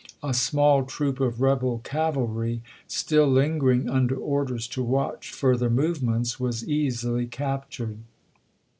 A 0.23 0.33
small 0.33 0.83
troop 0.83 1.19
of 1.19 1.41
rebel 1.41 1.77
cavalry, 1.83 2.63
still 2.87 3.27
lingering 3.27 3.87
under 3.87 4.15
orders 4.15 4.65
to 4.69 4.81
watch 4.83 5.29
further 5.29 5.69
movements, 5.69 6.39
was 6.39 6.67
easily 6.67 7.27
captured. 7.27 7.99